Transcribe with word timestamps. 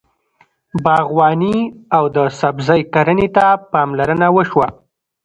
باغواني 0.83 1.55
او 1.95 2.03
د 2.15 2.17
سبزۍ 2.39 2.81
کرنې 2.93 3.27
ته 3.35 3.45
پاملرنه 3.71 4.27
وشوه. 4.35 4.67